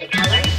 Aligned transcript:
the 0.00 0.06
to. 0.08 0.49